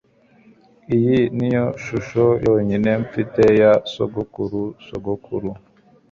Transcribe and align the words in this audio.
Iyi 0.95 1.17
niyo 1.37 1.65
shusho 1.83 2.23
yonyine 2.45 2.91
mfite 3.05 3.41
ya 3.61 3.71
sogokurusogokuru 3.91 5.49